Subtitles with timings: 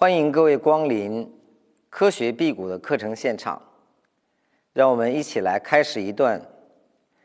[0.00, 1.28] 欢迎各位光临
[1.90, 3.60] 科学辟谷的课程现场，
[4.72, 6.40] 让我们一起来开始一段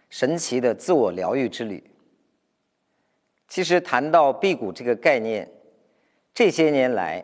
[0.10, 1.83] 神奇的自我疗愈之旅。
[3.48, 5.48] 其实谈到辟谷这个概念，
[6.33, 7.24] 这些年来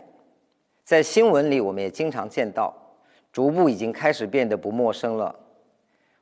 [0.84, 2.72] 在新闻里我们也经常见到，
[3.34, 5.36] 逐步已经开始变得不陌生了。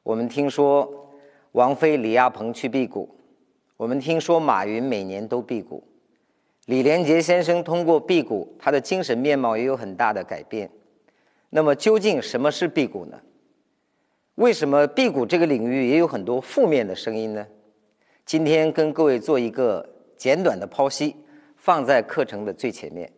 [0.03, 1.11] 我们听说
[1.51, 3.13] 王菲、李亚鹏去辟谷，
[3.75, 5.83] 我们听说马云每年都辟谷。
[6.68, 10.70] 李连杰先生通过辟谷，他的精神面貌也有很大的改变。
[11.50, 13.18] 那么，究竟什么是辟谷呢？
[14.36, 17.47] 为什么辟谷这个领域也有很多负面的声音呢？
[18.25, 21.15] 今天跟各位做一个简短的剖析，
[21.55, 23.10] 放在课程的最前面。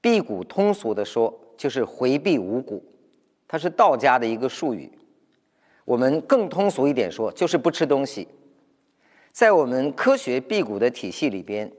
[0.00, 2.82] 辟谷通俗的说，就是回避五谷，
[3.46, 4.90] 它是道家的一个术语。
[5.84, 8.26] 我们更通俗一点说，就是不吃东西。
[9.30, 11.70] 在我们科学辟谷的体系里边。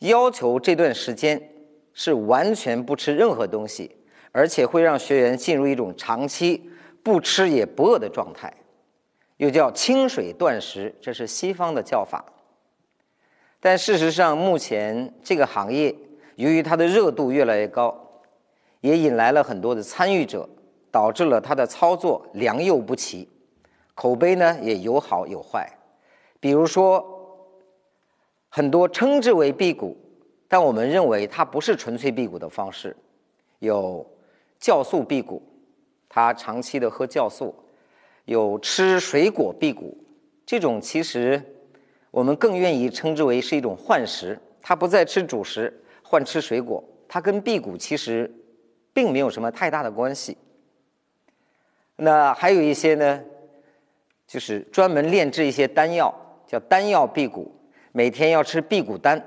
[0.00, 1.50] 要求这段时间
[1.92, 3.96] 是完全不吃任何东西，
[4.32, 6.70] 而且会让学员进入一种长期
[7.02, 8.52] 不吃也不饿的状态，
[9.36, 12.24] 又叫清水断食，这是西方的叫法。
[13.60, 15.94] 但事实上，目前这个行业
[16.36, 18.22] 由于它的热度越来越高，
[18.80, 20.48] 也引来了很多的参与者，
[20.90, 23.28] 导致了它的操作良莠不齐，
[23.94, 25.70] 口碑呢也有好有坏。
[26.40, 27.18] 比如说。
[28.50, 29.96] 很多称之为辟谷，
[30.48, 32.94] 但我们认为它不是纯粹辟谷的方式。
[33.60, 34.04] 有
[34.60, 35.40] 酵素辟谷，
[36.08, 37.54] 他长期的喝酵素；
[38.24, 39.96] 有吃水果辟谷，
[40.44, 41.40] 这种其实
[42.10, 44.36] 我们更愿意称之为是一种换食。
[44.60, 48.30] 他不再吃主食，换吃水果，它跟辟谷其实
[48.92, 50.36] 并没有什么太大的关系。
[51.96, 53.22] 那还有一些呢，
[54.26, 56.12] 就是专门炼制一些丹药，
[56.46, 57.54] 叫丹药辟谷。
[57.92, 59.20] 每天要吃辟谷丹，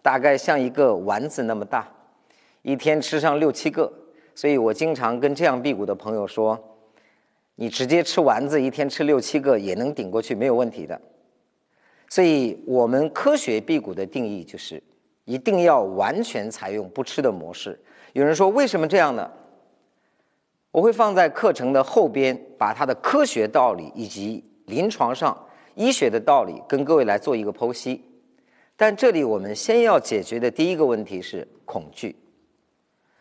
[0.00, 1.88] 大概像一个丸子那么大，
[2.62, 3.92] 一天吃上六七个。
[4.36, 6.58] 所以我经常跟这样辟谷的朋友说
[7.56, 11.00] ：“你直接吃丸子，一天吃六七个也能顶过去，没有问题的。”
[12.08, 14.82] 所以，我们科学辟谷的定义就是
[15.24, 17.80] 一定要完全采用不吃的模式。
[18.12, 19.30] 有人说：“为什么这样呢？”
[20.70, 25.36] 我会放在课程的后边，把它的科学道理以及临床上。
[25.74, 28.04] 医学的道理跟各位来做一个剖析，
[28.76, 32.16] 但这里我们先要解决的第一个问题是恐惧。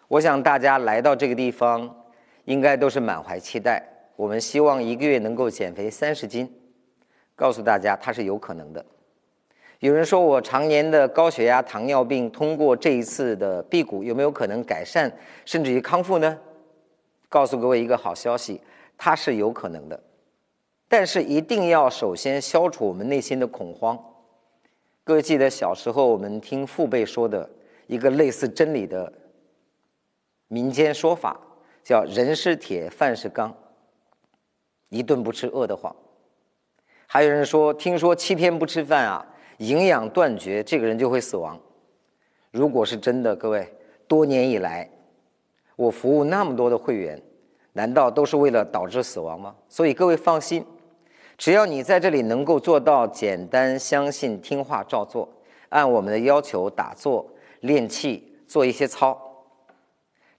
[0.07, 2.05] 我想大家来到这个地方，
[2.45, 3.83] 应该都是满怀期待。
[4.15, 6.47] 我们希望一个月能够减肥三十斤，
[7.35, 8.85] 告诉大家它是有可能的。
[9.79, 15.11] 有人说我常年的高血压、糖尿病，通过这一次的辟谷有没有可能改善，
[15.45, 16.37] 甚至于康复呢？
[17.27, 18.61] 告诉各位一个好消息，
[18.97, 19.99] 它是有可能的。
[20.95, 23.97] 但是一定要首先消除我们内心的恐慌。
[25.03, 27.49] 各位记得小时候我们听父辈说的
[27.87, 29.11] 一个类似真理的
[30.49, 31.39] 民间说法，
[31.83, 33.51] 叫“人是铁，饭是钢，
[34.89, 35.95] 一顿不吃饿得慌”。
[37.09, 39.25] 还有人说，听说七天不吃饭啊，
[39.57, 41.59] 营养断绝，这个人就会死亡。
[42.51, 43.67] 如果是真的，各位，
[44.07, 44.87] 多年以来
[45.75, 47.19] 我服务那么多的会员，
[47.71, 49.55] 难道都是为了导致死亡吗？
[49.67, 50.63] 所以各位放心。
[51.37, 55.27] 只要你在这里能够做到简单、相信、听话、照做，
[55.69, 57.27] 按我们的要求打坐、
[57.61, 59.19] 练气、做一些操，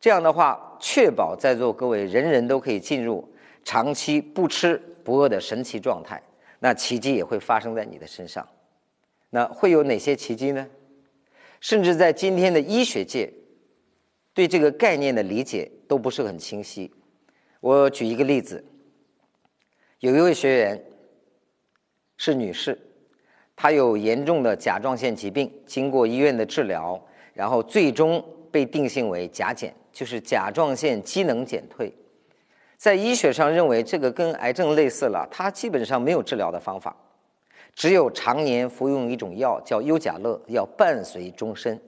[0.00, 3.28] 这样的话，确保在座各位人人都可以进入
[3.64, 6.22] 长期不吃不饿的神奇状态，
[6.60, 8.46] 那奇迹也会发生在你的身上。
[9.30, 10.66] 那会有哪些奇迹呢？
[11.60, 13.32] 甚至在今天的医学界，
[14.32, 16.92] 对这个概念的理解都不是很清晰。
[17.60, 18.64] 我举一个例子。
[20.04, 20.84] 有一位学员
[22.18, 22.78] 是女士，
[23.56, 28.22] 她有严重的甲状腺疾病，经过医院的治疗，然后最终
[28.52, 31.90] 被定性为甲减，就是甲状腺机能减退。
[32.76, 36.94] 在医学上认为这个跟癌症类似了，它基本上没有治疗的方法，
[37.74, 41.80] 只有常年服用一种药叫优甲乐，要伴随终身。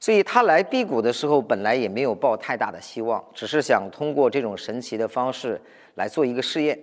[0.00, 5.60] 所以她来辟谷的时候，本来也没有抱太大的希望，只是想通过这种神奇的方式
[5.94, 6.76] 来做一个试验。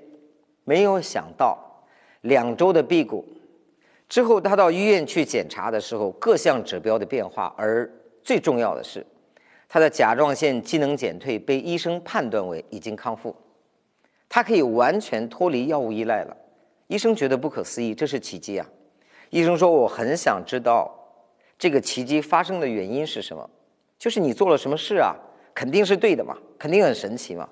[0.67, 1.57] 没有想到，
[2.23, 3.23] 两周的辟谷
[4.09, 7.89] 之后，他到医院去检查的时候，各项指标的变化，而
[8.21, 9.05] 最重要的是，
[9.69, 13.33] 他的甲状腺机能减退被医生判断为已经康复，
[14.27, 16.35] 他可以完全脱离药物依赖了。
[16.87, 18.69] 医生觉得不可思议，这是奇迹啊！
[19.29, 20.93] 医生说：“我很想知道
[21.57, 23.49] 这个奇迹发生的原因是什么，
[23.97, 25.15] 就是你做了什么事啊？
[25.53, 27.47] 肯定是对的嘛，肯定很神奇嘛。”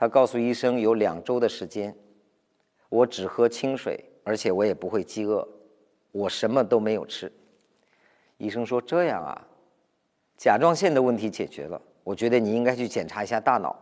[0.00, 1.94] 他告诉医生，有两周的时间，
[2.88, 5.46] 我只喝清水，而且我也不会饥饿，
[6.10, 7.30] 我什么都没有吃。
[8.38, 9.46] 医生说：“这样啊，
[10.38, 13.78] 甲状腺的问题解决了，我觉得你应该去检查一下大脑。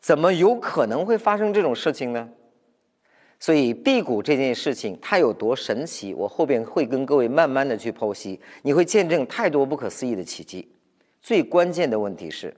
[0.00, 2.26] 怎么有可能会发生这种事情呢？
[3.38, 10.72] 所以辟谷这件事情它有多神奇，我后边会跟各位慢慢的去剖析，你会见证太多不可思议的奇迹。
[11.20, 12.56] 最关键的问题是，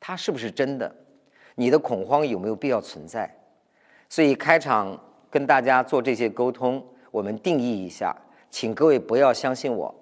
[0.00, 0.90] 它是不是真的？
[1.56, 3.28] 你的恐慌有没有必要存在？
[4.08, 4.96] 所以开场
[5.28, 6.80] 跟大家做这些沟通，
[7.10, 8.16] 我们定义一下，
[8.48, 9.92] 请各位不要相信我，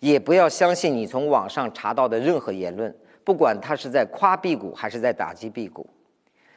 [0.00, 5.86] 也不要相信你从网上查到的任何言论，不管他是在夸辟谷还是在打击辟谷，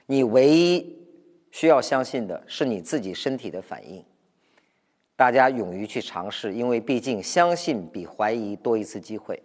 [0.06, 0.98] 你唯一。
[1.52, 4.06] 需要相信的是你自己身体的反应。
[5.16, 9.42] 大家勇于去尝试，因为毕竟相信比怀疑多一次机会。